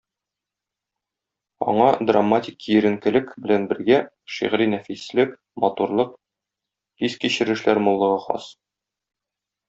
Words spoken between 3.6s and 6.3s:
бергә, шигъри нәфислек, матурлык,